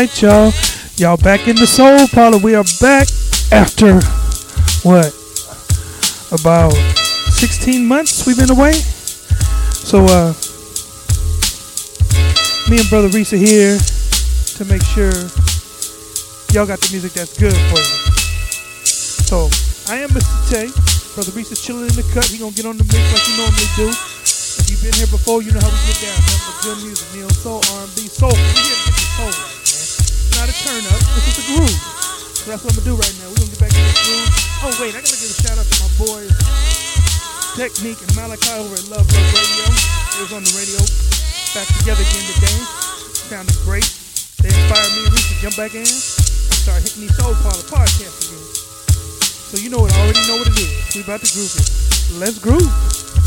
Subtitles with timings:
[0.00, 0.50] Right, y'all.
[0.96, 2.38] Y'all back in the soul parlor.
[2.38, 3.04] We are back
[3.52, 4.00] after
[4.80, 5.12] what?
[6.32, 6.72] About
[7.36, 8.72] 16 months we've been away.
[8.72, 10.32] So uh
[12.72, 13.76] me and brother Reese are here
[14.56, 15.12] to make sure
[16.56, 17.96] y'all got the music that's good for you.
[18.88, 19.52] So
[19.92, 20.32] I am Mr.
[20.48, 20.72] Tay.
[21.12, 22.24] Brother Reese is chilling in the cut.
[22.24, 23.92] He gonna get on the mix like he normally do.
[23.92, 26.16] If you've been here before, you know how we get down.
[26.24, 28.32] Nothing good music, neo soul, R&B, soul.
[28.32, 29.59] We here to get the soul right, man.
[30.40, 30.96] Not a turn up.
[31.20, 31.68] This is a groove.
[31.68, 33.28] So that's what I'm gonna do right now.
[33.28, 34.28] We're gonna get back to the groove.
[34.64, 36.32] Oh wait, I gotta give a shout out to my boys
[37.60, 39.68] Technique and Malachi over at Love Love Radio.
[40.16, 40.80] It was on the radio
[41.52, 42.56] back together again today.
[43.28, 43.84] Sounded great.
[44.40, 47.60] They inspired me and Reese to jump back in and start hitting these soul parlor
[47.68, 48.44] podcasts again.
[49.44, 50.72] So you know it, already know what it is.
[50.96, 51.68] We about to groove it.
[52.16, 53.19] Let's groove.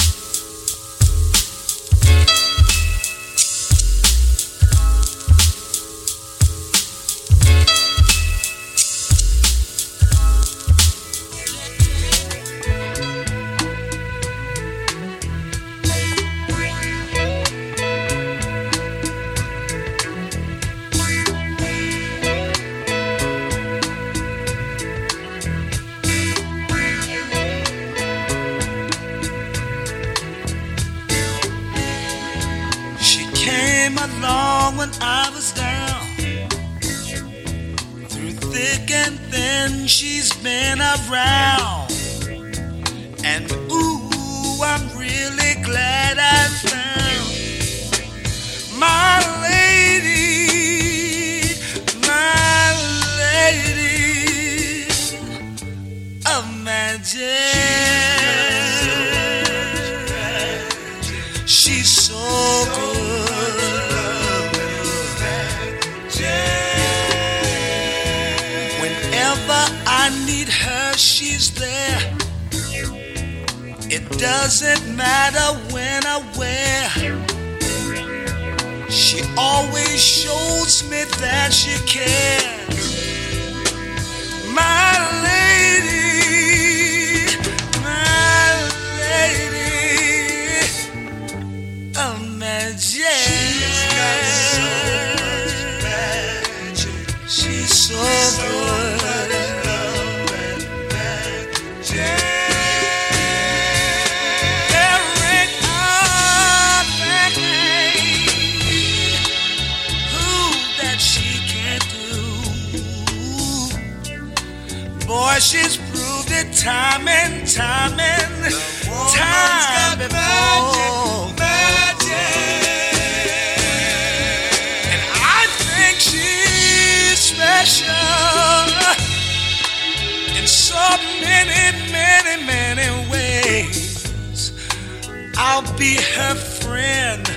[135.83, 137.27] Be her friend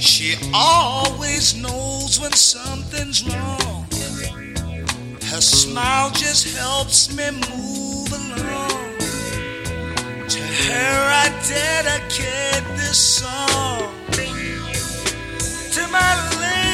[0.00, 3.86] She always knows when something's wrong.
[5.30, 8.98] Her smile just helps me move along.
[10.34, 11.26] To her I
[11.56, 13.88] dedicate this song.
[15.76, 16.71] To my lady,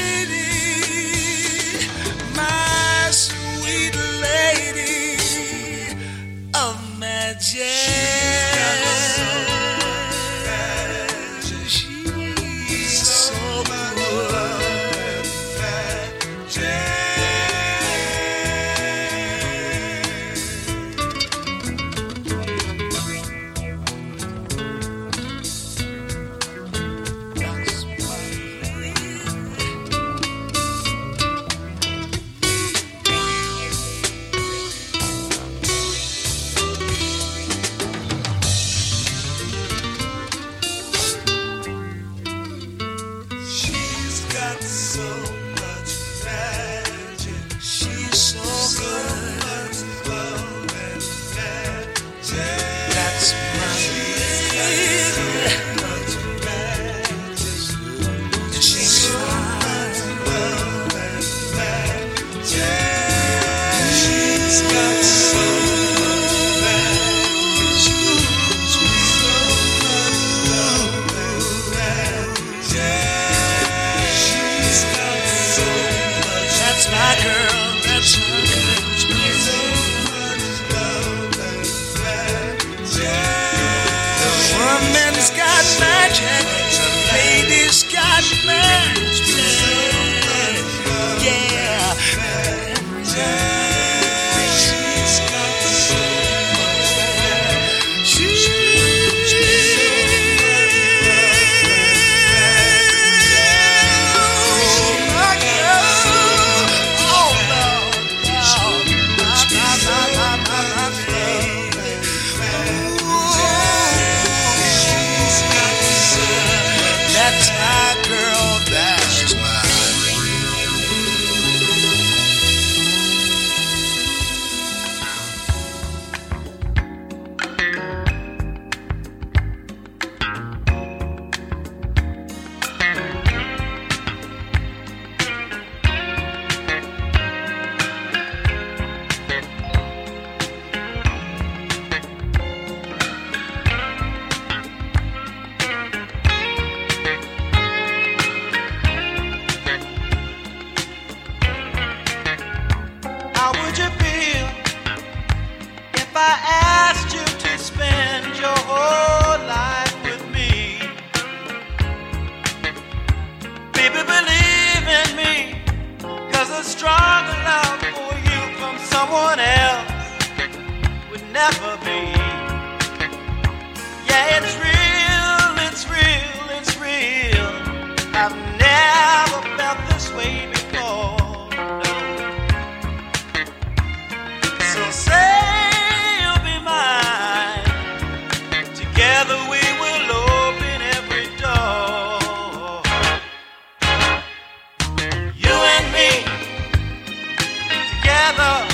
[198.38, 198.67] love.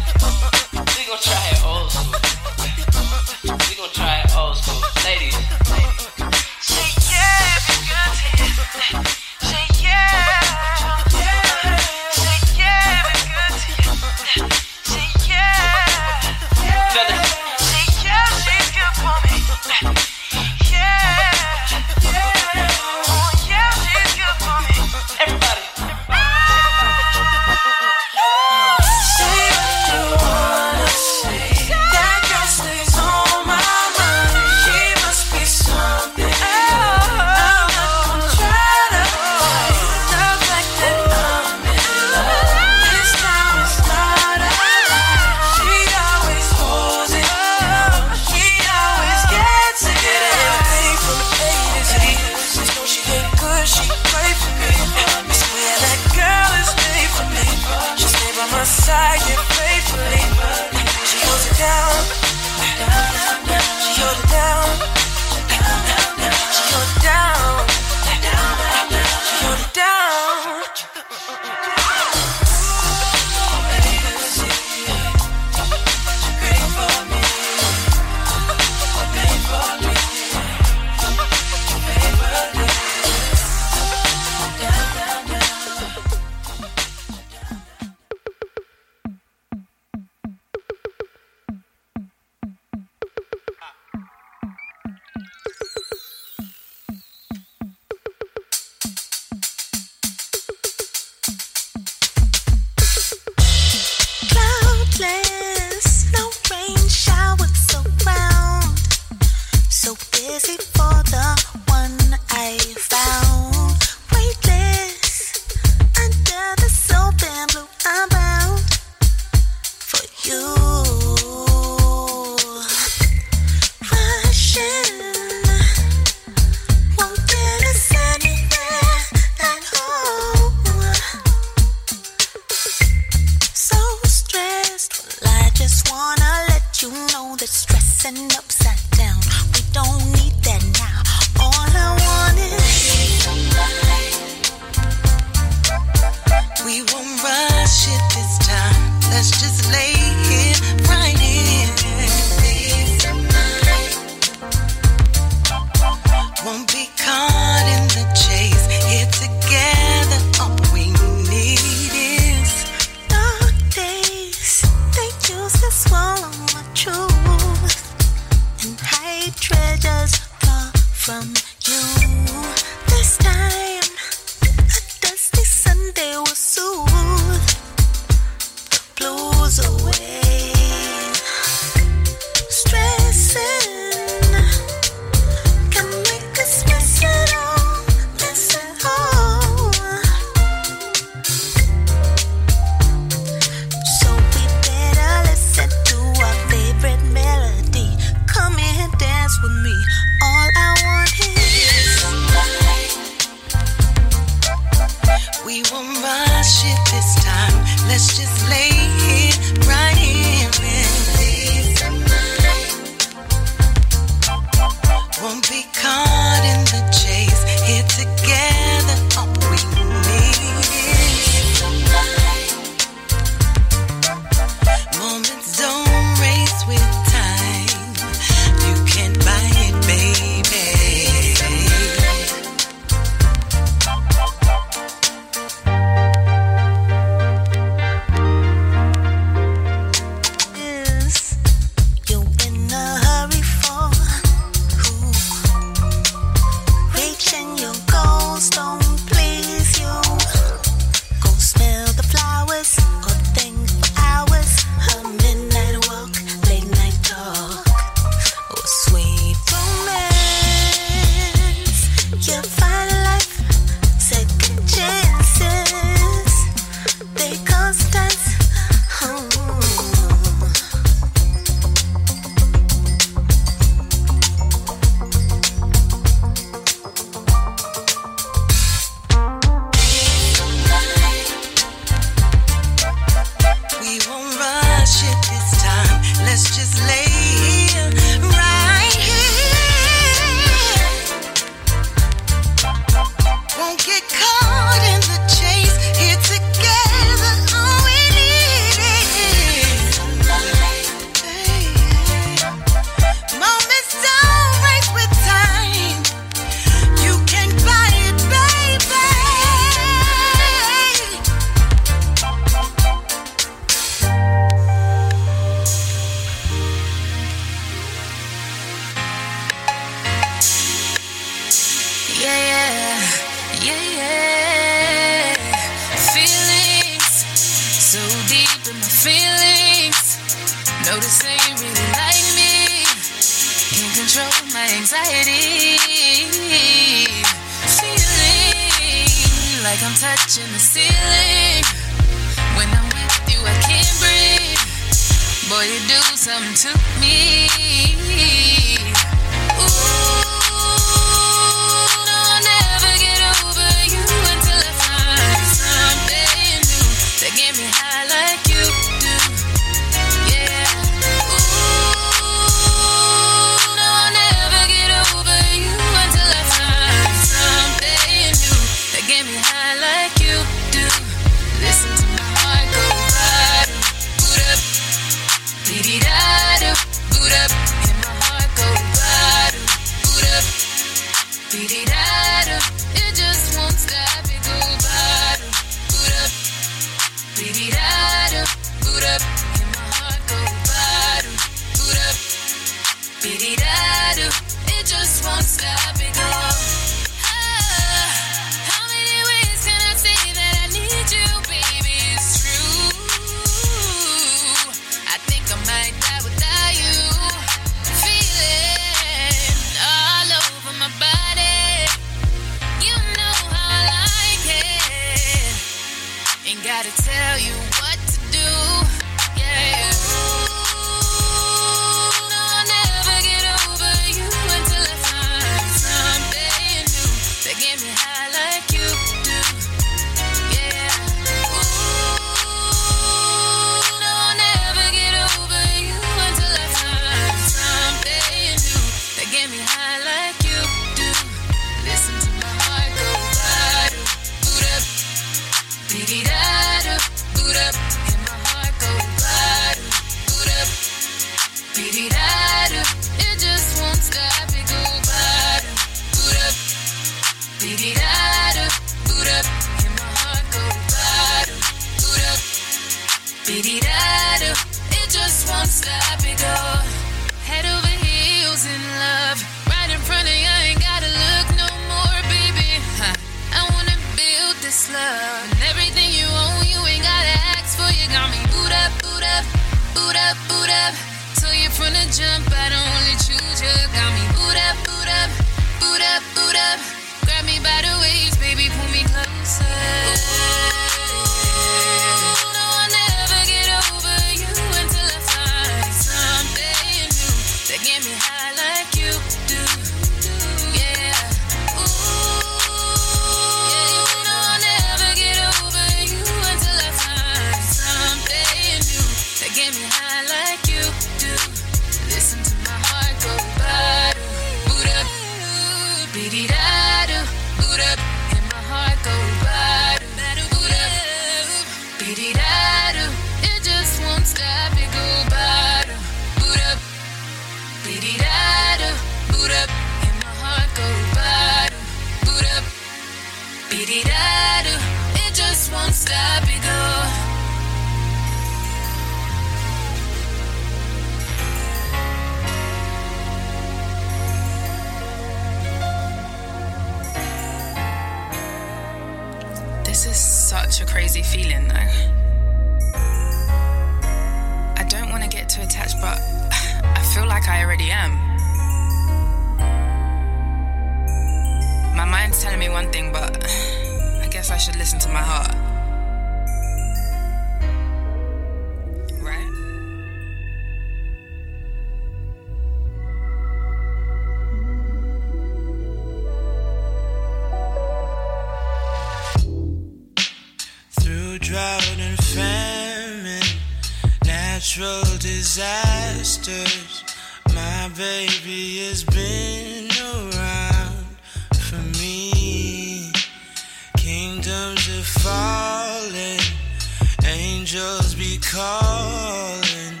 [598.72, 600.00] Be calling.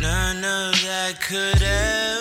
[0.00, 2.19] None of that could ever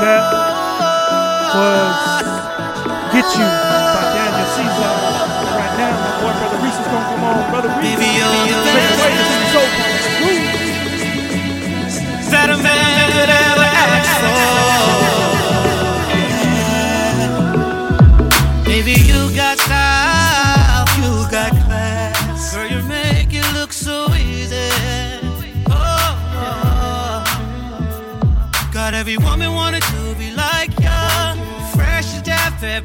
[0.00, 0.24] that
[1.52, 2.00] was
[3.12, 4.92] Get You by Daniel Caesar.
[5.60, 7.50] Right now, my boy Brother Reese is going to come on.
[7.50, 9.80] Brother Reese, take away this is over.
[12.30, 12.89] That a man.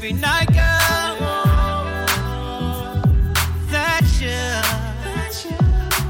[0.05, 1.17] every night, girl.
[3.71, 5.55] that you.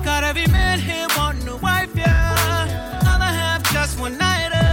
[0.03, 2.99] Got every man here wanting a wife, yeah.
[2.99, 4.67] Another half just one nighter.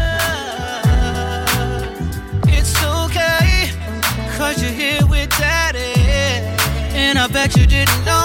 [2.49, 3.71] It's okay,
[4.37, 6.01] cause you're here with daddy.
[6.97, 8.22] And I bet you didn't know.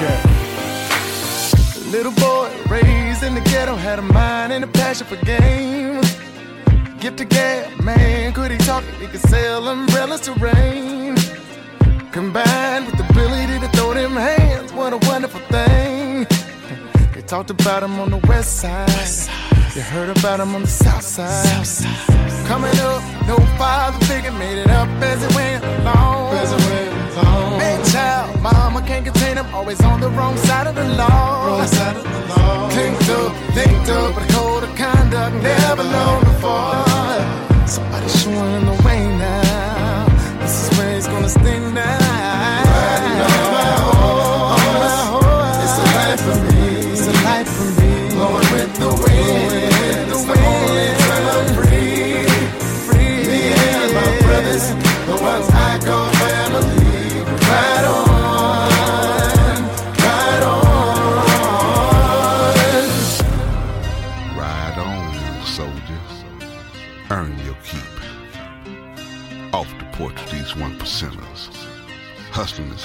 [0.00, 0.24] Check.
[1.92, 6.10] Little boy raised in the ghetto had a mind and a passion for games.
[7.00, 8.94] Gift to gab, man, could he talk it?
[8.94, 11.16] He could sell umbrellas to rain.
[12.12, 16.26] Combined with the ability to throw them hands, what a wonderful thing.
[17.12, 18.88] They talked about him on the west side.
[19.76, 21.66] You heard about him on the south side.
[22.46, 26.32] Coming up, no father figure, made it up as it went along.
[26.38, 26.89] As it went
[27.20, 27.58] along.
[27.58, 31.46] Man, child, mama can't contain him, always on the wrong side of the law.
[31.46, 32.70] Wrong side of the law.
[32.70, 37.66] Clinked up, linked up, but a code of conduct never known before.
[37.66, 40.06] Somebody showing the way now.
[40.40, 41.99] This is where he's gonna stay now.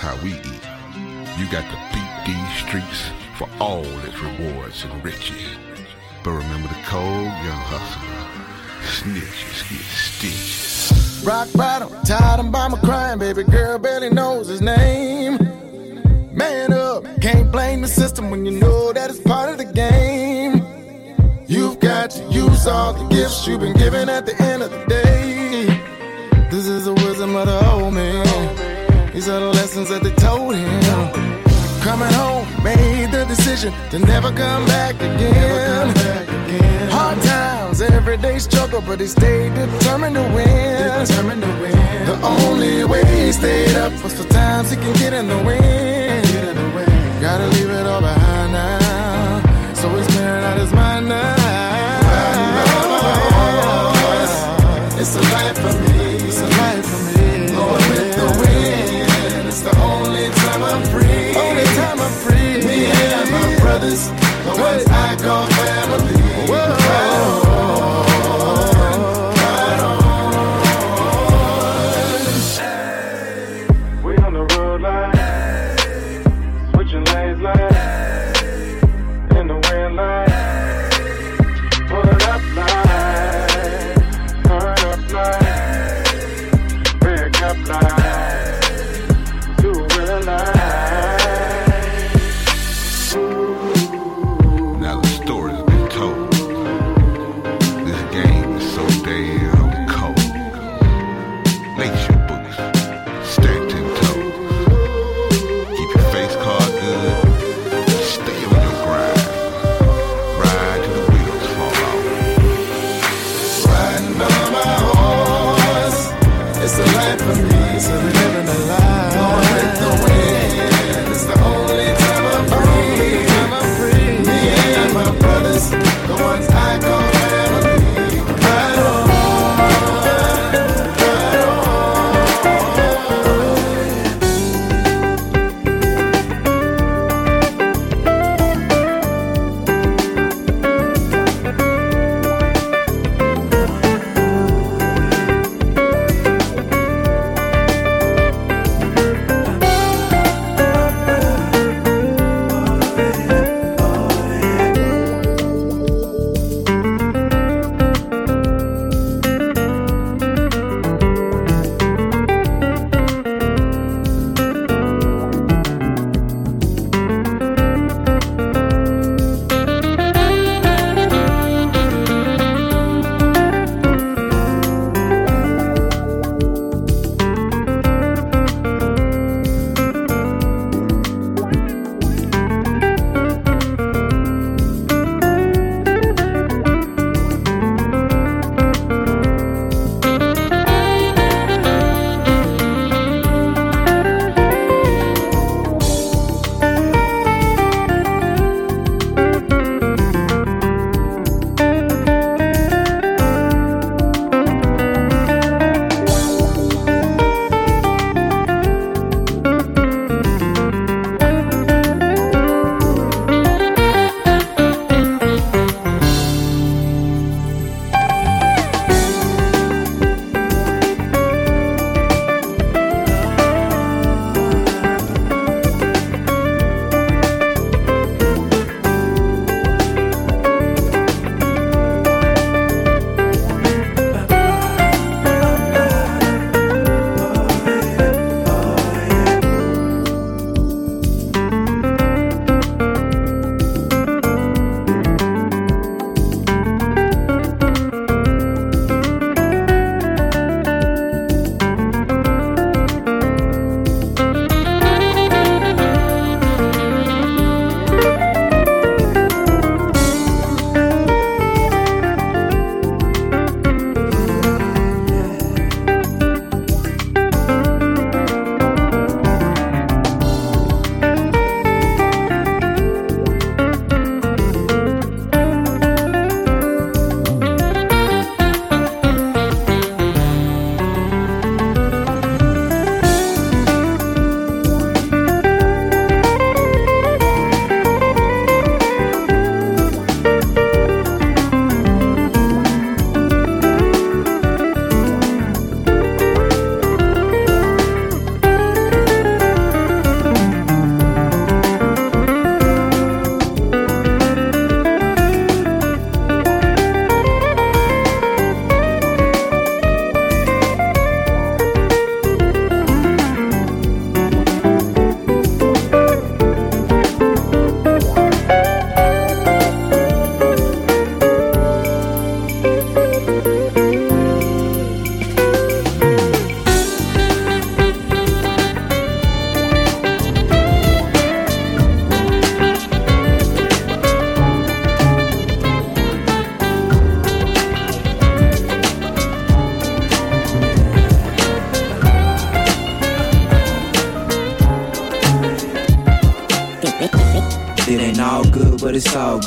[0.06, 0.66] How we eat.
[1.40, 5.44] You got to beat these streets for all its rewards and riches.
[6.24, 8.16] But remember the cold young hustler.
[8.98, 11.26] Snitches get stitches.
[11.26, 15.40] Rock bottom, tired by my crying, baby girl barely knows his name.
[16.32, 20.64] Man up, can't blame the system when you know that it's part of the game.
[21.48, 24.86] You've got to use all the gifts you've been given at the end of the
[24.86, 25.66] day.
[26.52, 28.25] This is the wisdom of the old man.
[29.16, 30.84] These are the lessons that they told him.
[31.80, 35.96] Coming home, made the decision to never come back again.
[36.92, 41.06] Hard times, everyday struggle, but he stayed determined to win.
[41.08, 42.06] Determined to win.
[42.12, 46.26] The only way he stayed up was for times he can get in the wind.
[47.22, 49.74] Gotta leave it all behind now.
[49.76, 51.36] So he's clearing out his mind now.
[55.00, 55.35] It's a
[65.28, 65.55] ones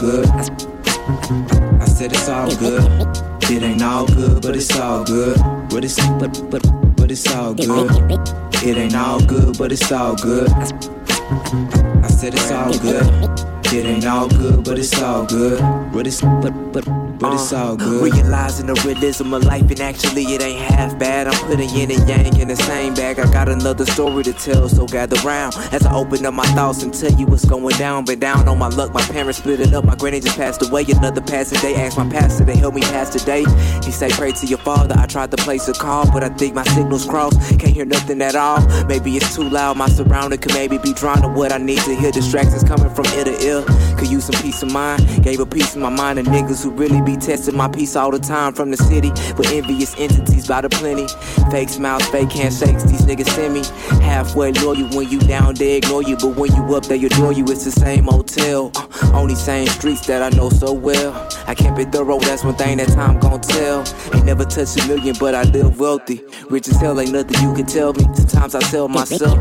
[0.00, 0.26] good.
[1.80, 2.84] I said it's all good.
[3.50, 5.36] It ain't all good, but it's all good.
[5.70, 6.62] But it's but but
[6.96, 7.90] but it's all good.
[8.62, 10.47] It ain't all good, but it's all good.
[17.58, 18.02] All good.
[18.02, 21.26] Realizing the realism of life, and actually it ain't half bad.
[21.26, 23.18] I'm putting yin and yang in the same bag.
[23.18, 26.82] I got another story to tell, so gather round as I open up my thoughts
[26.82, 28.04] and tell you what's going down.
[28.04, 29.84] But down on my luck, my parents split it up.
[29.84, 30.84] My granny just passed away.
[30.88, 33.44] Another passing day, asked my pastor to help me pass the day.
[33.84, 34.94] He say, Pray to your father.
[34.98, 37.38] I tried to place a call, but I think my signal's crossed.
[37.58, 38.60] Can't hear nothing at all.
[38.86, 39.76] Maybe it's too loud.
[39.76, 42.10] My surrounding could maybe be drawn to what I need to hear.
[42.10, 43.62] Distractions coming from ear to ear.
[43.98, 45.02] Could use some peace of mind.
[45.22, 48.10] Gave a piece of my mind to niggas who really be testing my peace all
[48.10, 49.10] the time from the city.
[49.36, 51.08] With envious entities by the plenty.
[51.50, 52.84] Fake smiles, fake handshakes.
[52.84, 53.62] These niggas send me.
[54.02, 56.16] Halfway loyal when you down, they ignore you.
[56.16, 57.44] But when you up, they adore you.
[57.48, 58.70] It's the same hotel.
[58.76, 61.12] Uh, only same streets that I know so well.
[61.48, 63.80] I kept it thorough, that's one thing that time gon' tell.
[64.14, 66.22] Ain't never touched a million, but I live wealthy.
[66.48, 68.04] Rich as hell, ain't nothing you can tell me.
[68.14, 69.38] Sometimes I tell myself,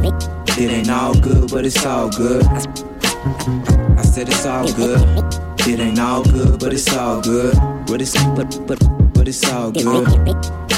[0.58, 2.44] It ain't all good, but it's all good.
[2.46, 5.47] I said it's all good.
[5.70, 7.54] It ain't all good, but it's all good.
[7.88, 8.80] But it's but but
[9.14, 10.08] but it's all good.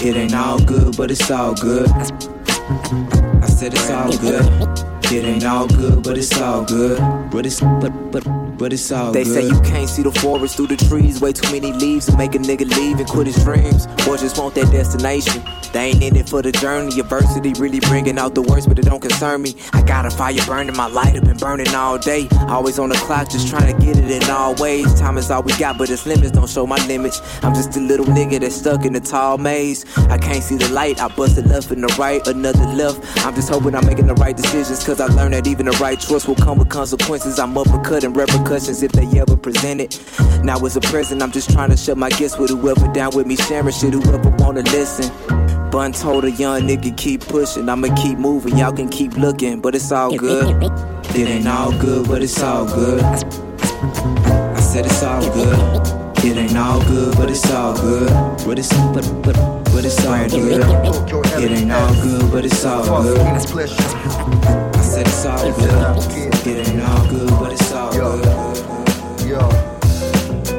[0.01, 1.87] It ain't all good, but it's all good.
[1.89, 4.98] I said it's all good.
[5.11, 6.99] It ain't all good, but it's all good.
[7.31, 8.23] But it's but but
[8.59, 9.15] but it's all good.
[9.15, 9.33] They good.
[9.33, 11.19] say you can't see the forest through the trees.
[11.19, 13.87] Way too many leaves to make a nigga leave and quit his dreams.
[14.07, 15.41] Or just want that destination.
[15.71, 16.99] They ain't in it for the journey.
[16.99, 19.55] Adversity really bringing out the worst, but it don't concern me.
[19.73, 22.27] I got a fire burning, my light have been burning all day.
[22.47, 24.93] Always on the clock, just trying to get it in all ways.
[24.99, 27.21] Time is all we got, but its limits don't show my limits.
[27.43, 29.85] I'm just a little nigga that's stuck in the tall maze.
[30.09, 33.25] I can't see the light, I busted left and the right, another left.
[33.25, 35.99] I'm just hoping I'm making the right decisions, cause I learned that even the right
[35.99, 37.39] choice will come with consequences.
[37.39, 39.99] I'm uppercutting repercussions if they ever present it.
[40.43, 43.25] Now as a present, I'm just trying to shut my gifts with whoever down with
[43.27, 45.11] me, sharing shit, whoever wanna listen.
[45.71, 49.75] Bun told a young nigga keep pushing, I'ma keep moving, y'all can keep looking, but
[49.75, 50.63] it's all good.
[51.15, 53.01] It ain't all good, but it's all good.
[53.03, 55.55] I said it's all good.
[56.25, 58.09] It ain't all good, but it's all good.
[58.45, 59.35] But it's but but
[59.71, 60.61] but it's all good.
[61.41, 64.78] It ain't all good, but it's all good.
[64.99, 66.45] Said it's all good.
[66.45, 68.49] It ain't all good, but it's all good.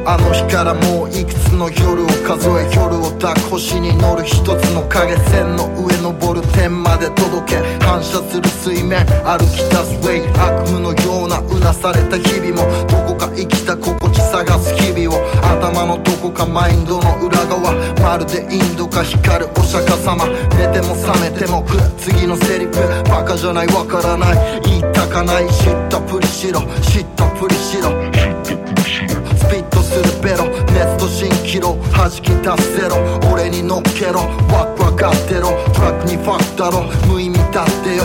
[0.07, 7.81] あの日からもういくつの夜を数え夜を抱く星に乗る一つの影線の上登る点まで届け。
[7.85, 15.21] 反射する水面歩き出すウェイ悪夢のようなうなされた日々もどこか生きた心地探す日々を
[15.61, 17.75] 頭のどこかマインドの裏側。
[18.01, 20.27] まるでインドか光るお釈迦様。
[20.57, 22.73] 寝ても覚めても来る次のセリフ。
[23.05, 24.61] バカじゃないわからない。
[24.63, 25.47] 言いたかない。
[25.49, 26.63] 知ったふりしろ。
[26.81, 27.91] 知ったふりしろ。
[29.37, 30.49] スピットするベロ。
[30.73, 32.97] 熱と蜃気楼弾き出すゼロ
[33.31, 34.21] 俺に乗っけろ。
[34.49, 35.51] ワクワクがってろ。
[35.75, 36.85] トラックにファクだろ。
[37.07, 38.05] 無意味だってよ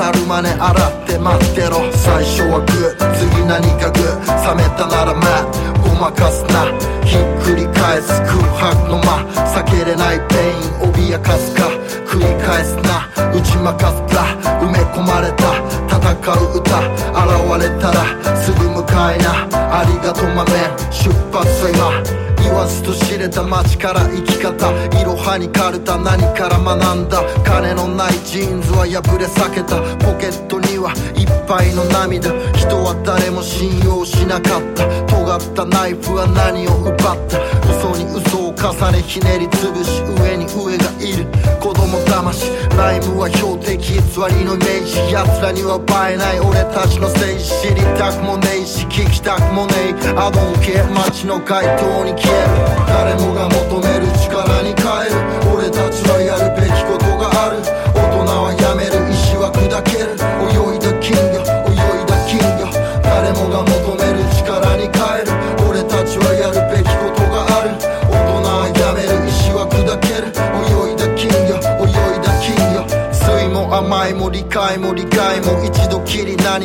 [0.00, 6.64] 匂う去るまね洗って待ってろ最初はグー次何かグー冷めたならまあごまかすな
[7.04, 9.20] ひっくり返す空白の間
[9.52, 11.68] 避けれないペイン脅かすか
[12.08, 14.24] 繰り返すな打ち負かすか
[14.60, 15.52] 埋め込まれた
[15.86, 16.00] 戦
[16.32, 16.80] う歌
[17.12, 20.50] 現れたらすぐ向かいなありがとうマメ
[20.90, 21.46] 出発
[21.78, 22.20] は。
[22.24, 24.70] 今言わずと知れた街から生き方。
[25.00, 25.80] いろはにかる。
[25.80, 34.86] た何から学んだ金のないジーンズは破れ裂けたポケットにはいっぱいの涙人は誰も信用しなかった
[35.30, 37.38] 尖ったナイフは何を奪った？
[37.70, 41.22] 嘘に嘘を重ねひねり潰し上に上がいる。
[41.62, 42.50] 子供騙し。
[42.74, 46.40] ライムは標的偽りのイメージ奴らには映えない。
[46.40, 50.10] 俺たちの政治知りたくもねえし聞きたくもねえ。
[50.18, 52.58] アドン系街の街灯に消える。
[52.90, 55.14] 誰もが求める力に変える。
[55.54, 56.18] 俺たちは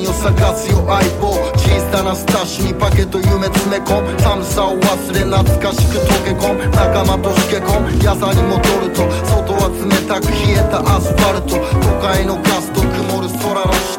[0.08, 1.34] を探すよ相棒。
[1.58, 4.20] 小さなスタッシュにパケと夢詰め込む。
[4.20, 6.68] 寒さを忘れ懐かしく溶け込む。
[6.72, 7.92] 仲間としけ込む。
[8.04, 11.56] 野菜に戻ると外は冷たく冷えたアスファルト。
[11.82, 13.95] 都会のガスと曇る空の下。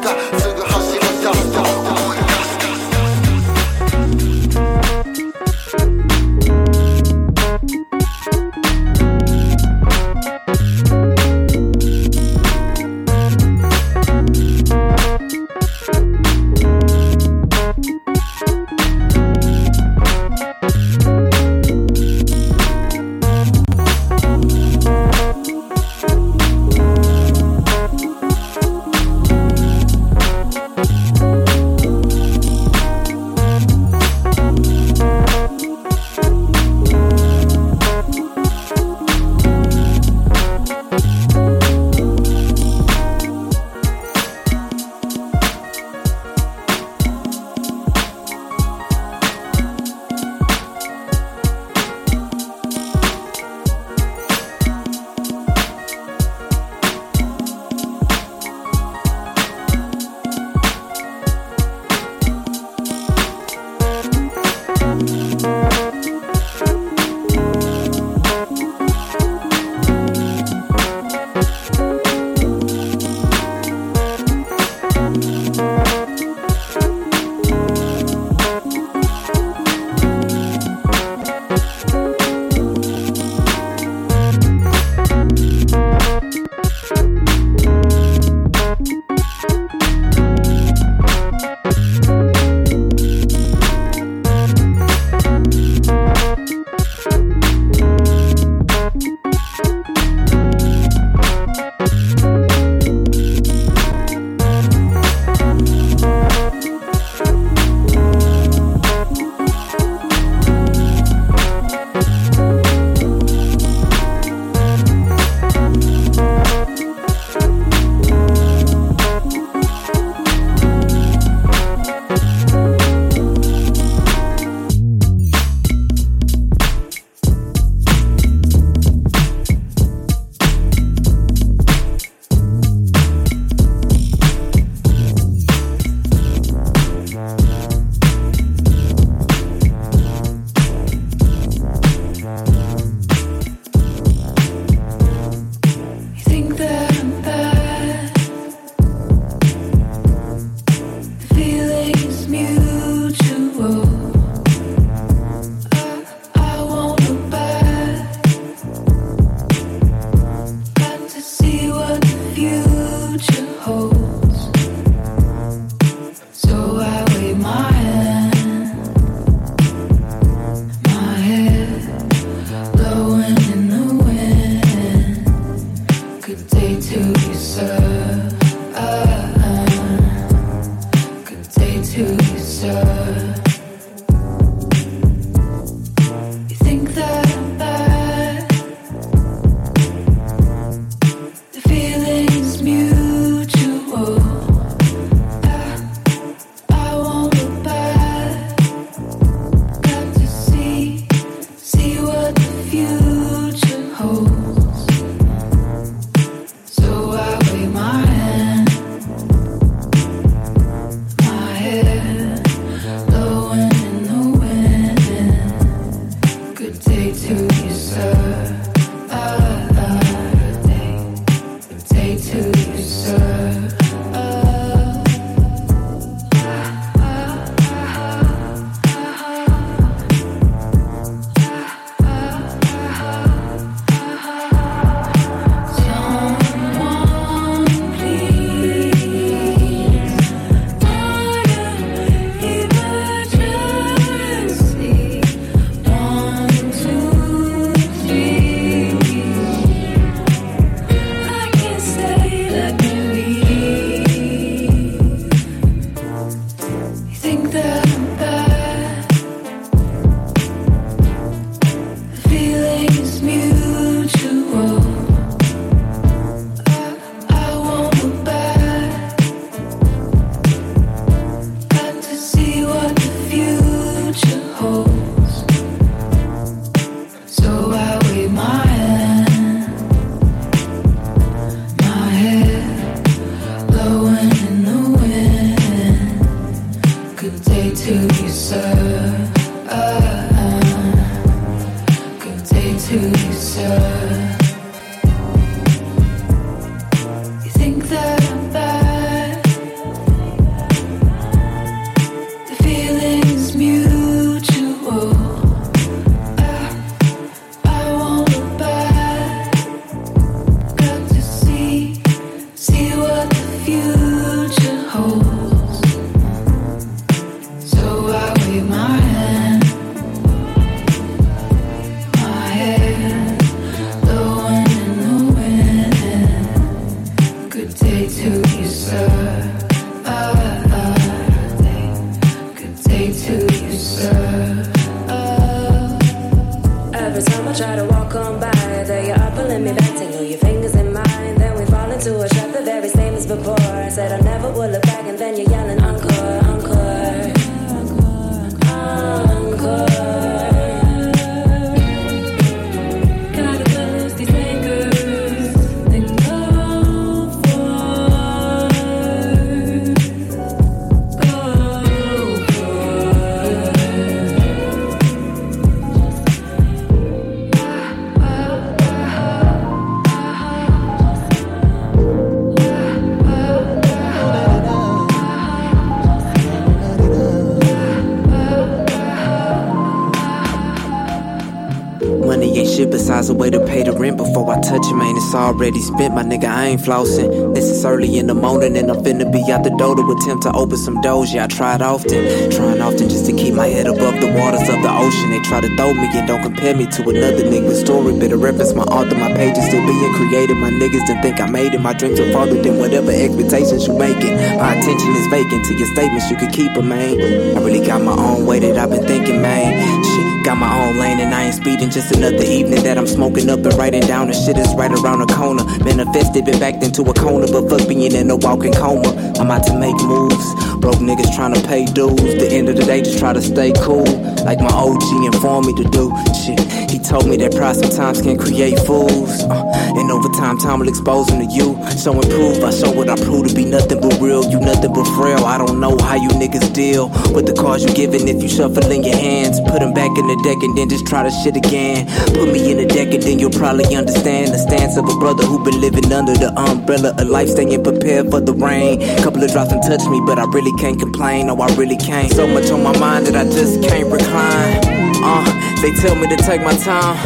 [384.77, 385.15] Touch it, man.
[385.17, 386.45] It's already spent, my nigga.
[386.45, 387.53] I ain't flossing.
[387.53, 390.43] This is early in the morning, and I'm finna be out the door to attempt
[390.43, 391.33] to open some doors.
[391.33, 394.81] Yeah, I tried often, trying often just to keep my head above the waters of
[394.81, 395.29] the ocean.
[395.31, 398.17] They try to throw me and don't compare me to another nigga's story.
[398.19, 400.55] Better reference my author, my pages still being created.
[400.57, 401.81] My niggas didn't think I made it.
[401.81, 404.35] My dreams are farther than whatever expectations you making.
[404.57, 407.19] My attention is vacant to your statements, you could keep 'em, man.
[407.57, 410.16] I really got my own way that I've been thinking, man.
[410.47, 411.89] Got my own lane and I ain't speeding.
[411.89, 414.29] Just another evening that I'm smoking up and writing down.
[414.29, 415.65] The shit is right around the corner.
[415.83, 419.11] Manifested, been backed into a corner, but fuck being in a walking coma.
[419.37, 420.47] I'm out to make moves.
[420.79, 422.15] Broke niggas trying to pay dues.
[422.39, 424.07] The end of the day, just try to stay cool.
[424.47, 426.15] Like my OG informed me to do.
[426.31, 429.43] Shit, he told me that pride sometimes can create fools.
[429.43, 429.63] Uh,
[429.97, 431.75] and over time, time will expose them to you.
[431.91, 434.43] So improve, I show what I prove to be nothing but real.
[434.49, 435.45] You nothing but frail.
[435.45, 438.89] I don't know how you niggas deal with the cards you giving if you shuffle
[438.91, 439.59] in your hands.
[439.61, 442.07] Put them back in the deck and then just try to shit again.
[442.33, 445.43] Put me in the deck and then you'll probably understand the stance of a brother
[445.43, 448.99] who been living under the umbrella of life, staying prepared for the rain.
[449.23, 451.47] Couple of drops and touch me, but I really can't complain.
[451.47, 452.31] No, I really can't.
[452.31, 454.96] So much on my mind that I just can't recline.
[455.23, 457.17] Uh, they tell me to take my time.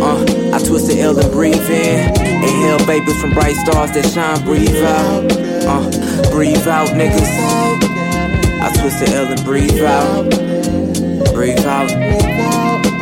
[0.00, 0.22] Uh,
[0.54, 2.10] I twist the L and breathe in.
[2.20, 4.42] Inhale vapors from bright stars that shine.
[4.44, 5.32] Breathe out.
[5.66, 7.28] Uh, breathe out, niggas.
[8.60, 11.32] I twist the L and breathe out.
[11.34, 12.97] Breathe out.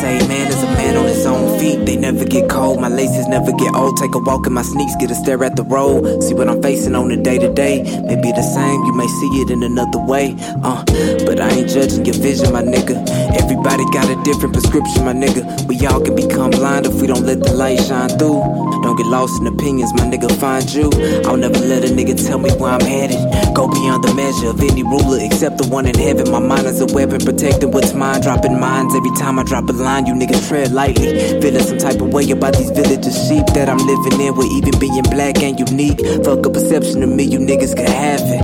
[0.00, 1.84] Say, man is a man on his own feet.
[1.84, 2.80] they never get cold.
[2.80, 3.98] My laces never get old.
[3.98, 6.22] Take a walk in my sneaks, get a stare at the road.
[6.22, 7.82] See what I'm facing on the day to day.
[8.06, 10.36] Maybe the same, you may see it in another way.
[10.64, 10.82] Uh,
[11.26, 12.96] but I ain't judging your vision, my nigga.
[13.36, 15.44] Everybody got a different prescription, my nigga.
[15.68, 18.40] We all can become blind if we don't let the light shine through.
[18.80, 20.32] Don't get lost in opinions, my nigga.
[20.40, 20.88] Find you.
[21.28, 23.20] I'll never let a nigga tell me where I'm headed.
[23.54, 26.30] Go beyond the measure of any ruler except the one in heaven.
[26.30, 28.22] My mind is a weapon, protecting what's mine.
[28.22, 29.89] Dropping mines every time I drop a line.
[29.98, 31.40] You niggas tread lightly.
[31.42, 34.34] Feeling some type of way about these village of sheep that I'm living in.
[34.36, 36.00] With even being black ain't unique.
[36.24, 38.40] Fuck a perception of me, you niggas can have it.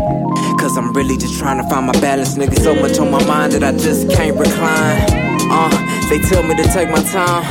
[0.59, 2.59] Cause I'm really just trying to find my balance, nigga.
[2.59, 5.01] So much on my mind that I just can't recline.
[5.49, 5.71] Uh,
[6.11, 7.45] they tell me to take my time.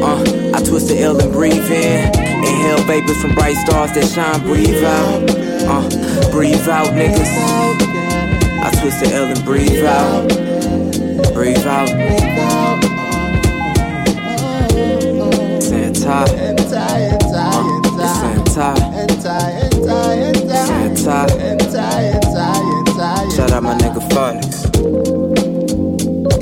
[0.00, 0.22] Uh,
[0.56, 2.06] I twist the L and breathe in.
[2.16, 4.40] Inhale vapors from bright stars that shine.
[4.42, 5.28] Breathe out.
[5.66, 7.34] Uh, breathe out, niggas.
[8.62, 11.34] I twist the L and breathe out.
[11.34, 12.89] Breathe out.
[16.10, 16.26] Santa.
[20.66, 21.28] Santa.
[23.30, 24.58] Shout out my nigga Phonics.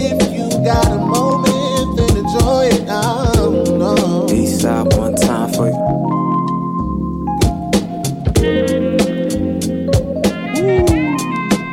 [0.00, 3.32] If you got a moment, then enjoy it now.
[3.76, 4.26] No.
[4.32, 5.76] East side one time for you.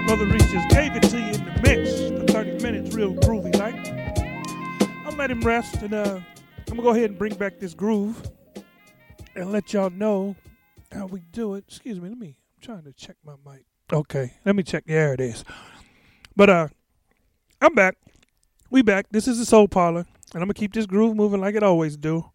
[0.05, 3.75] Brother Reese just gave it to you in the mix 30 minutes, real groovy like.
[5.05, 6.19] I'll let him rest and uh,
[6.67, 8.29] I'm gonna go ahead and bring back this groove
[9.35, 10.35] and let y'all know
[10.91, 11.65] how we do it.
[11.67, 13.65] Excuse me, let me I'm trying to check my mic.
[13.93, 14.85] Okay, let me check.
[14.85, 15.43] There it is.
[16.35, 16.67] But uh
[17.61, 17.97] I'm back.
[18.69, 19.05] We back.
[19.11, 21.97] This is the Soul Parlour, and I'm gonna keep this groove moving like it always
[21.97, 22.25] do.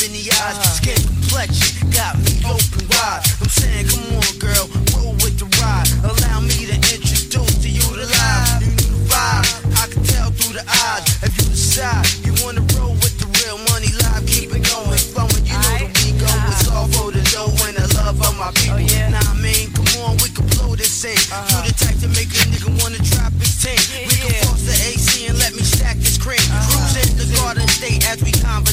[0.00, 3.20] Majesty's ebony eyes, skin complexion got me open wide.
[3.40, 5.88] I'm saying, come on, girl, roll with the ride.
[6.00, 8.62] Allow me to introduce to you the live.
[8.62, 9.44] You knew the vibe,
[9.76, 11.04] I can tell through the eyes.
[11.22, 15.44] If you decide you wanna roll with the real money live, keep it going, flowing.
[15.44, 16.32] You know the we go.
[16.48, 18.80] It's all for the dough and the love of my people.
[18.80, 21.20] Oh, nah, I mean, come on, we can blow this thing.
[21.28, 21.49] Uh-huh.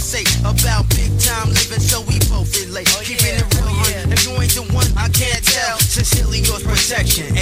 [0.07, 2.87] Conversate about big time living, so we both relate.
[2.95, 4.11] Oh, Keeping it real, hun.
[4.11, 5.77] If you ain't the one, I can't tell.
[5.79, 7.36] Sincerely yours, protection.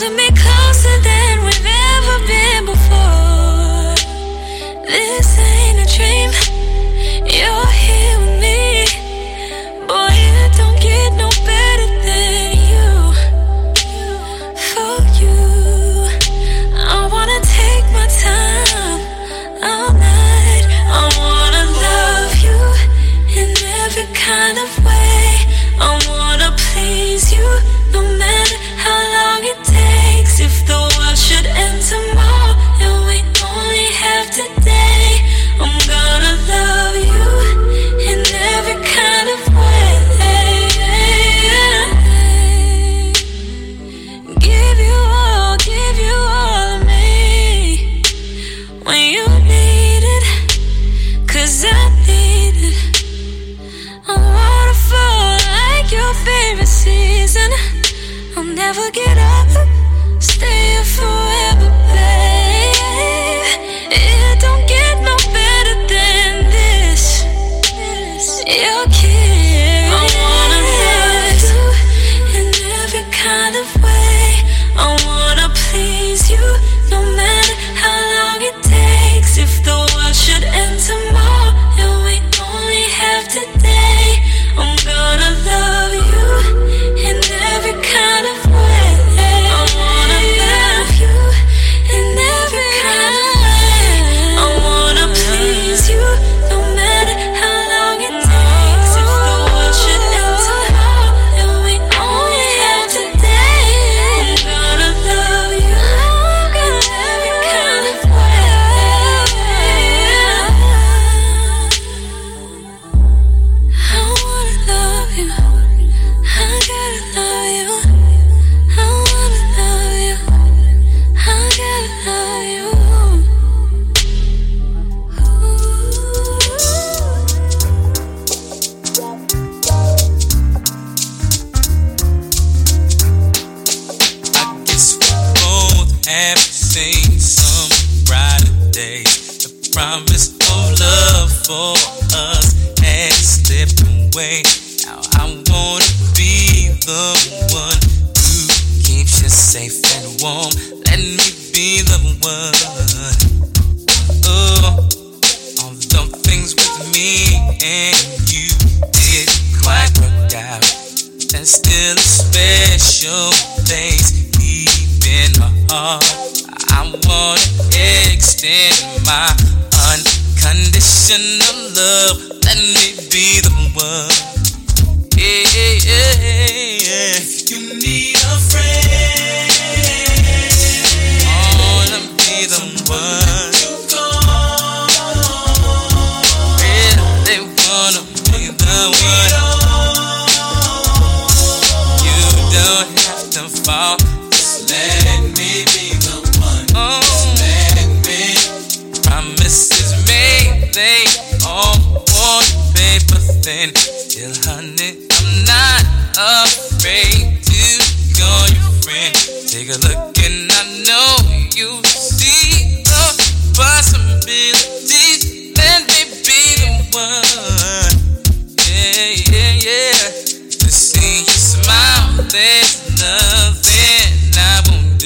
[0.00, 1.19] holding me closer than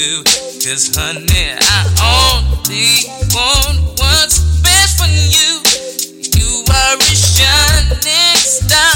[0.05, 5.65] Cause honey, I only want what's best for you.
[6.37, 8.94] You are a shining star.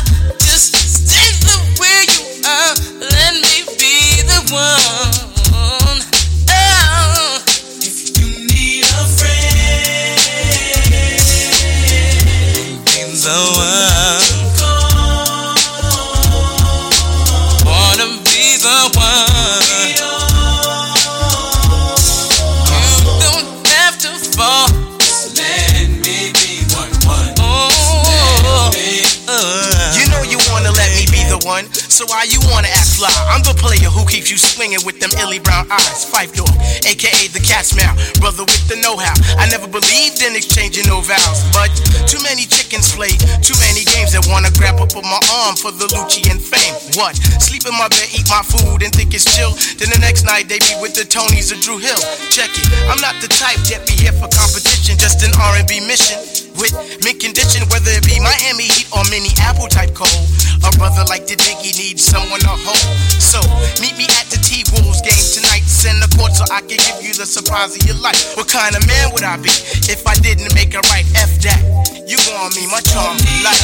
[31.98, 33.10] So why you wanna act fly?
[33.26, 36.06] I'm the player who keeps you swinging with them illy brown eyes.
[36.06, 36.46] Fife door,
[36.86, 39.18] aka the cat's mouth, brother with the know-how.
[39.34, 41.66] I never believed in exchanging no vows, but
[42.06, 43.10] too many chickens play
[43.42, 46.78] too many games that wanna grab up on my arm for the Lucci and fame.
[46.94, 47.18] What?
[47.42, 49.58] Sleep in my bed, eat my food, and think it's chill.
[49.82, 51.98] Then the next night they be with the Tonys or Drew Hill.
[52.30, 56.47] Check it, I'm not the type that be here for competition, just an R&B mission
[56.58, 56.74] with
[57.06, 60.26] mint condition, whether it be Miami Heat or mini apple type cold.
[60.66, 62.98] A brother like the Diggy needs someone to hold.
[63.22, 63.38] So
[63.80, 65.64] meet me at the T Wolves game tonight.
[65.64, 68.36] Send the court so I can give you the surprise of your life.
[68.36, 69.54] What kind of man would I be
[69.88, 71.06] if I didn't make it right?
[71.14, 71.62] F that.
[72.04, 73.62] You want me, my charm, life.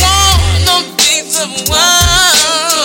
[0.00, 2.79] Wanna be the one.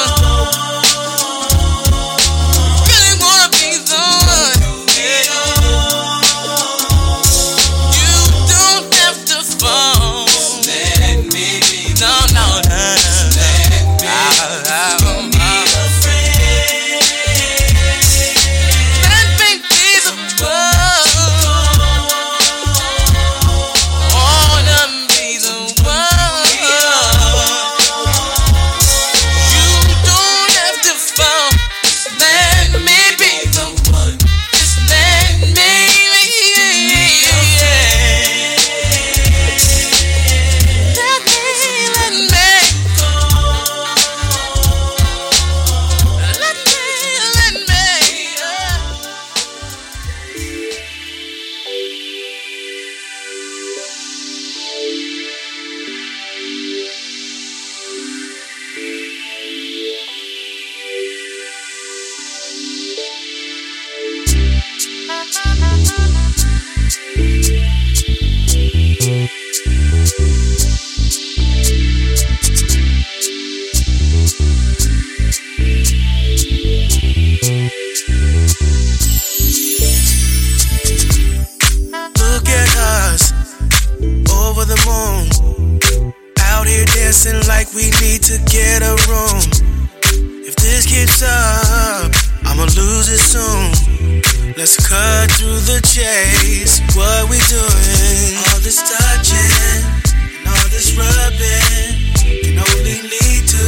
[84.56, 85.28] Over the moon.
[86.40, 89.44] Out here dancing like we need to get a room.
[90.48, 92.12] If this keeps up,
[92.48, 93.76] I'ma lose it soon.
[94.56, 96.80] Let's cut through the chase.
[96.96, 98.40] What we doing?
[98.48, 99.84] All this touching
[100.40, 103.66] and all this rubbing can only lead to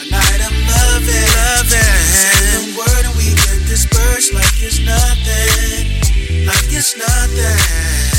[0.00, 1.28] a night of loving.
[1.44, 2.56] Loving.
[2.56, 6.46] The word and we get dispersed like it's nothing.
[6.46, 6.96] Like it's.
[6.96, 8.09] Nothing.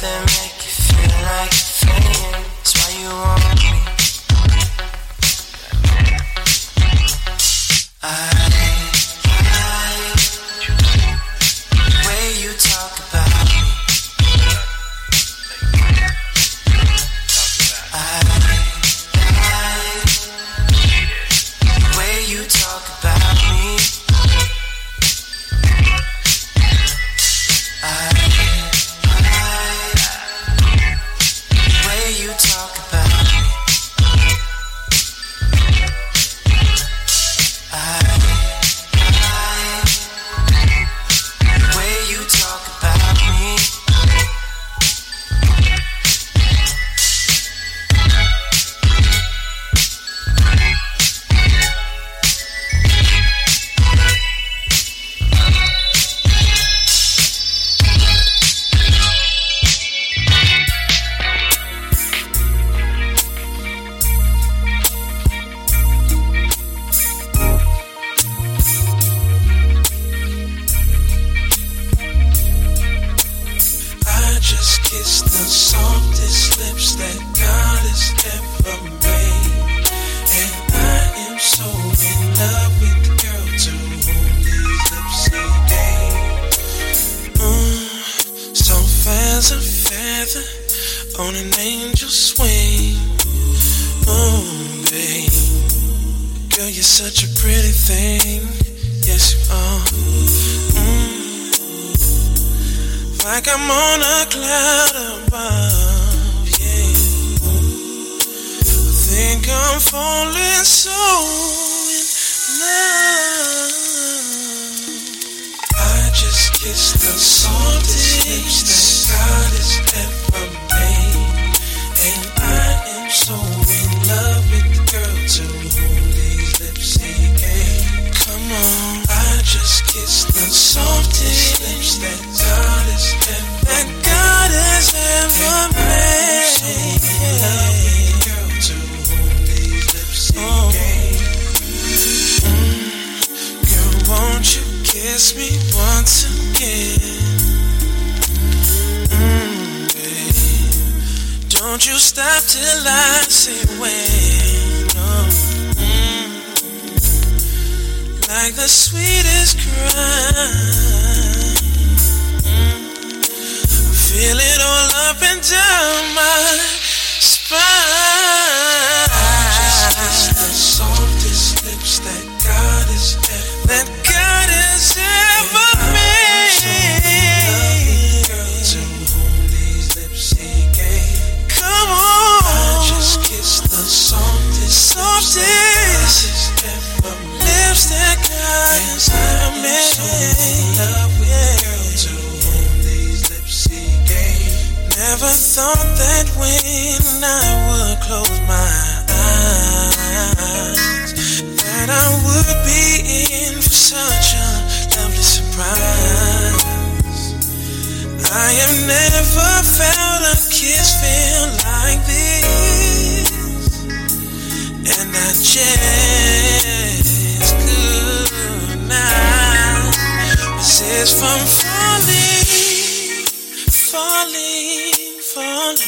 [0.00, 1.79] That make you feel like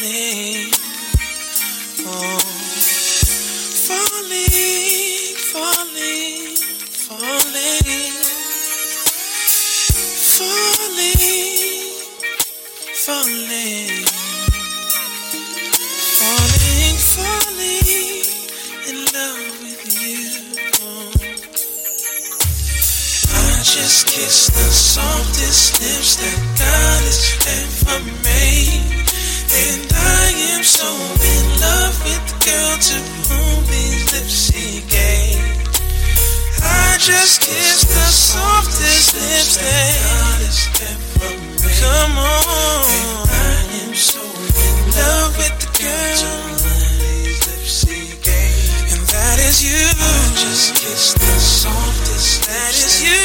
[0.03, 0.67] falling,
[2.05, 2.39] oh,
[3.87, 6.55] falling, falling,
[7.07, 8.11] falling,
[10.35, 11.23] falling,
[13.05, 14.03] falling,
[16.19, 17.87] falling, falling
[18.89, 20.27] in love with you.
[20.83, 21.11] Oh.
[23.31, 28.32] I just kissed the softest lips that God has ever made
[30.83, 30.91] so
[31.31, 32.97] in love with the girl to
[33.27, 35.39] whom these lips she gave.
[36.59, 40.59] I just kissed the softest lips that God has
[40.91, 41.79] ever made.
[41.79, 47.71] Come on, and I am so in love with the girl to whom these lips
[47.79, 49.83] she gave, and that is you.
[49.87, 52.43] I just kissed the softest.
[52.47, 53.23] That is you.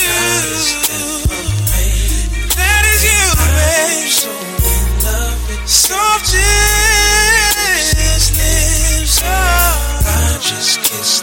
[2.54, 3.22] That is you,
[3.58, 4.10] babe.
[4.22, 7.07] So in love with softest.
[9.24, 11.17] I just kiss.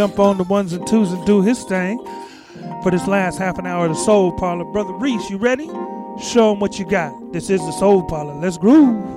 [0.00, 2.02] jump on the ones and twos and do his thing
[2.82, 4.64] for this last half an hour of the Soul Parlour.
[4.72, 5.66] Brother Reese, you ready?
[6.18, 7.12] Show him what you got.
[7.34, 8.32] This is the Soul Parlour.
[8.36, 9.09] Let's groove.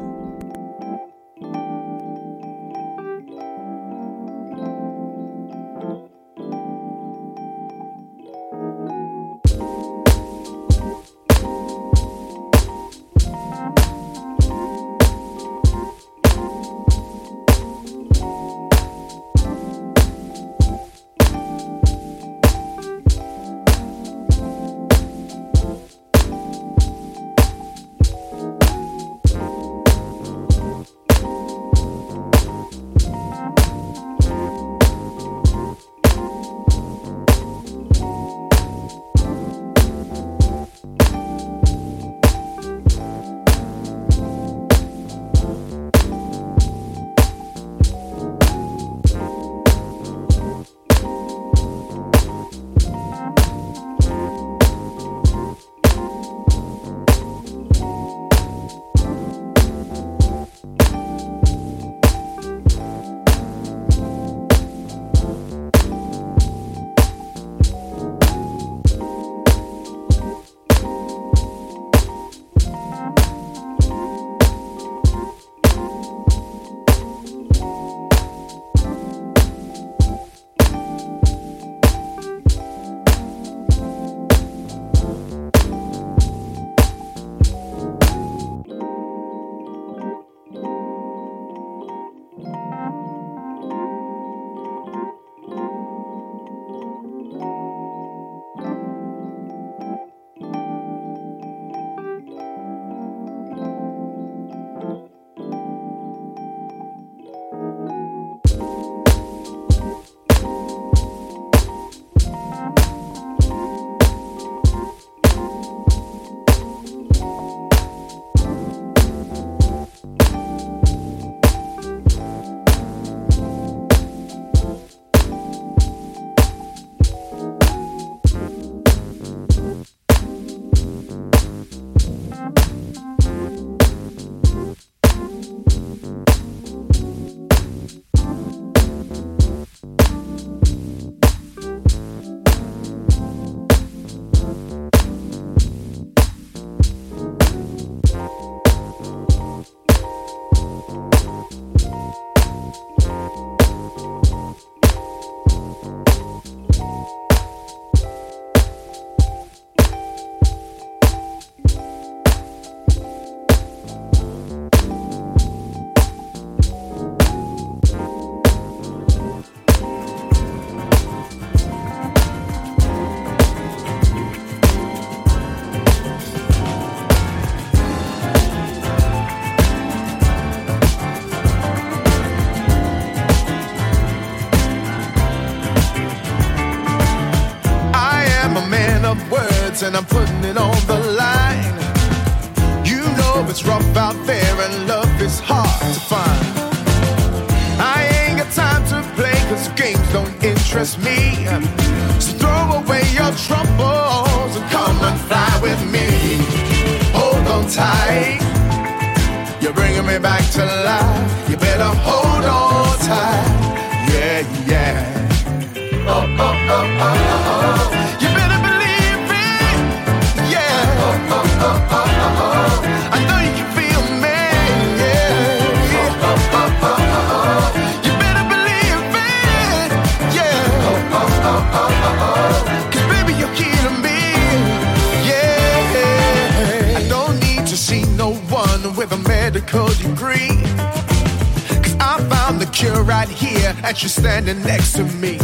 [243.24, 245.38] right here, and she's standing next to me.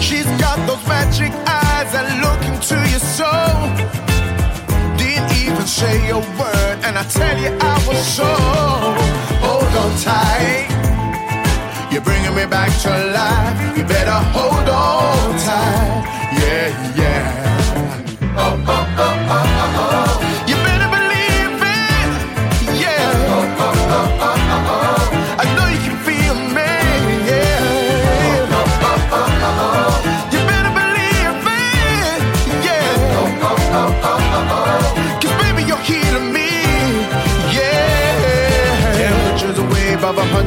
[0.00, 3.58] She's got those magic eyes that look into your soul.
[4.96, 8.30] Didn't even say a word, and I tell you, I was so.
[9.44, 10.68] Hold on oh, tight.
[11.90, 12.90] You're bringing me back to
[13.20, 13.76] life.
[13.76, 16.04] You better hold on tight.
[16.38, 17.57] Yeah, yeah.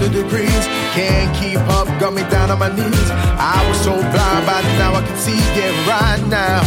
[0.02, 0.66] 100 degrees.
[0.98, 3.10] Can't keep up, got me down on my knees.
[3.38, 6.62] I was so blind, but now I can see it right now.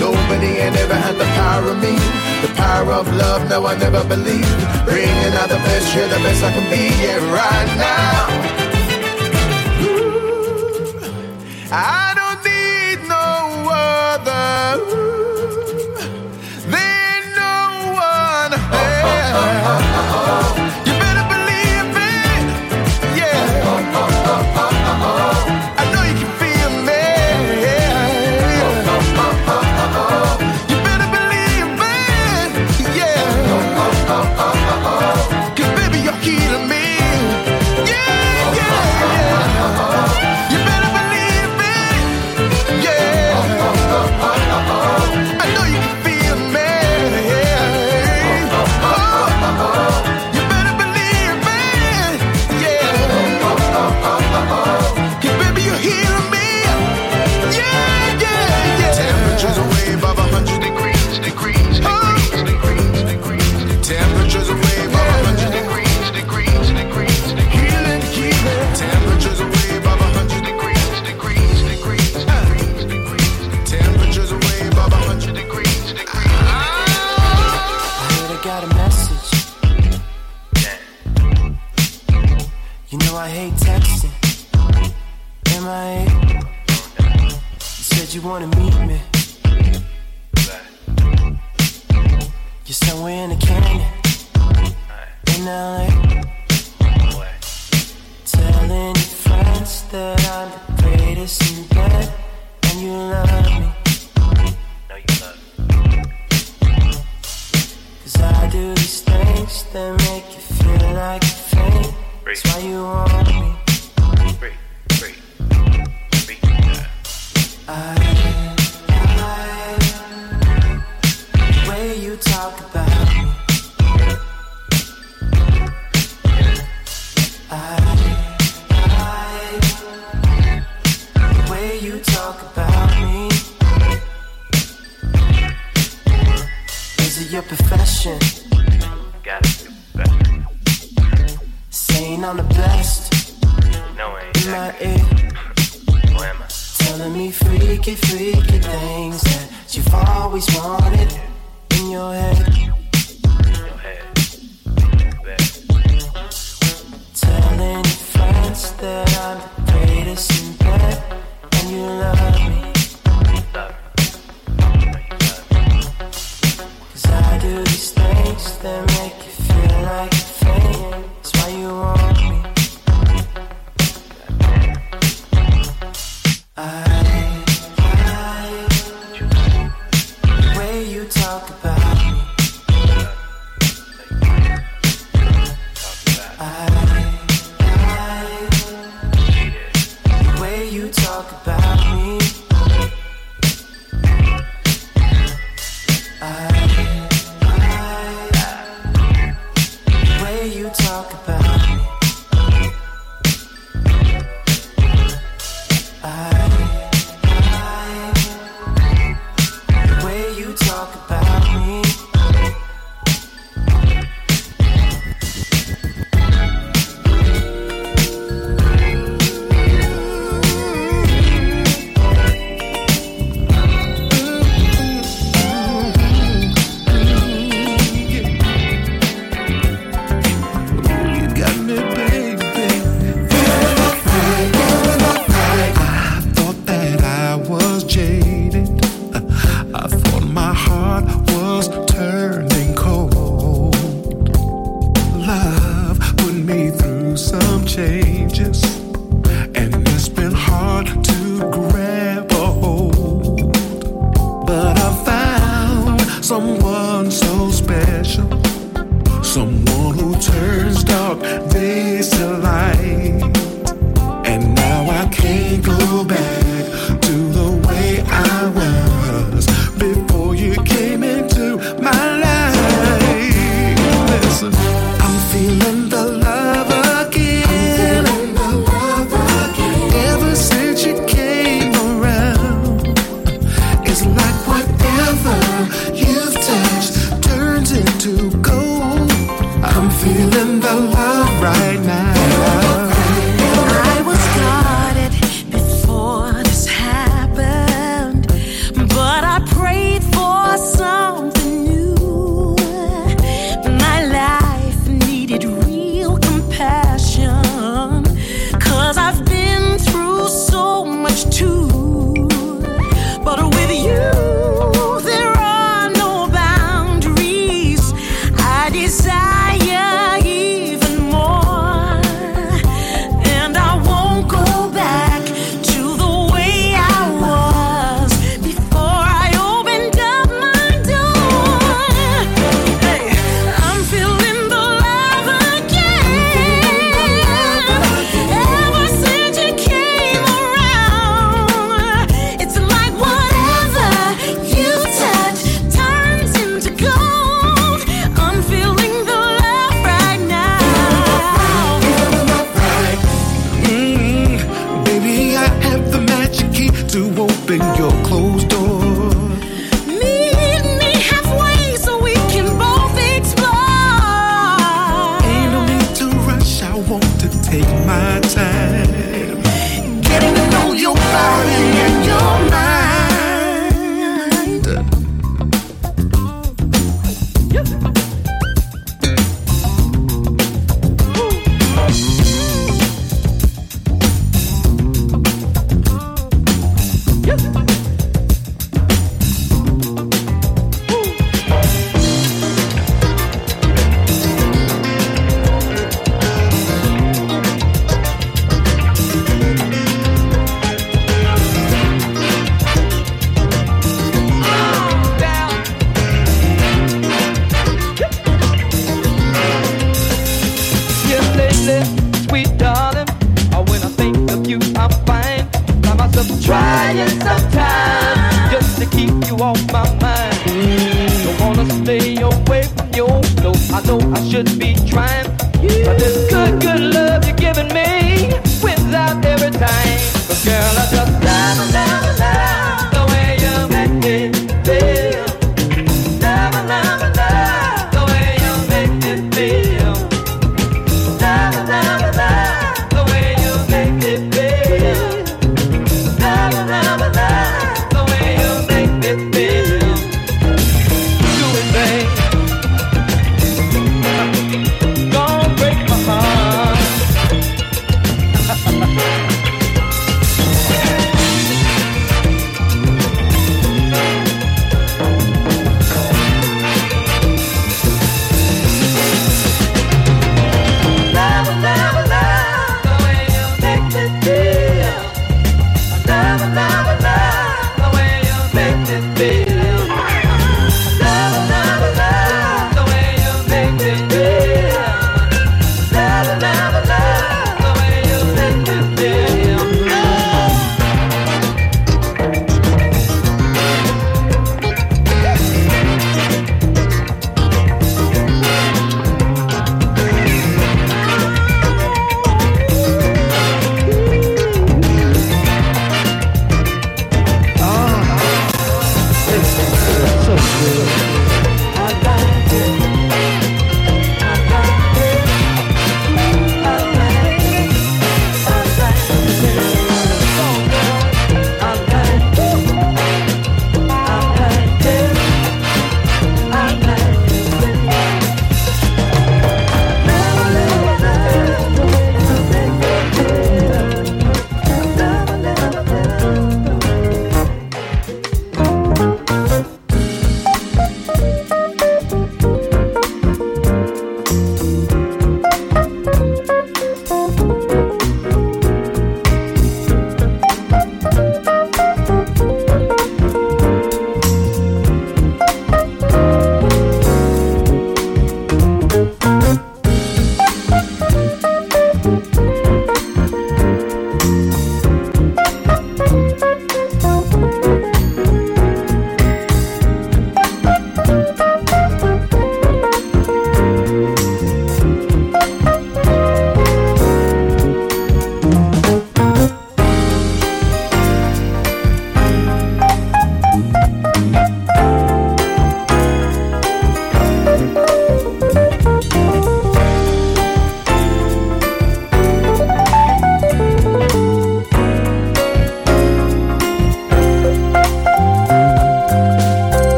[0.00, 1.92] Nobody ain't ever had the power of me.
[2.40, 4.48] The power of love, no, I never believed.
[4.86, 8.28] Bringing out the best, yeah, the best I can be, yeah, right now.
[9.84, 10.88] Ooh,
[11.70, 12.07] I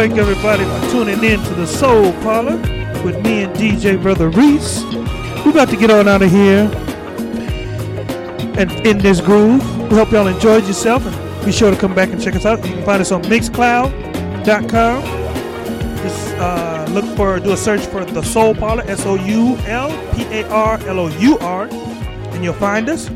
[0.00, 2.56] thank everybody for tuning in to the Soul Parlour
[3.04, 4.82] with me and DJ Brother Reese.
[5.44, 6.70] We're about to get on out of here
[8.56, 9.60] and in this groove.
[9.90, 12.66] We hope y'all enjoyed yourself and be sure to come back and check us out.
[12.66, 15.02] You can find us on Mixcloud.com.
[15.98, 19.90] Just uh, look for, do a search for the Soul Parlour, S O U L
[20.14, 23.10] P A R L O U R, and you'll find us.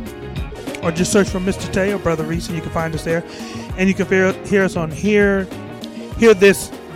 [0.82, 1.72] Or just search for Mr.
[1.72, 3.24] Tay or Brother Reese, and you can find us there.
[3.78, 5.48] And you can hear, hear us on here,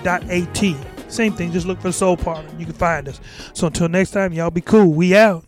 [0.05, 1.13] hearthis.at.
[1.13, 2.49] Same thing, just look for Soul Parlour.
[2.59, 3.21] You can find us.
[3.55, 4.93] So until next time, y'all be cool.
[4.93, 5.45] We out.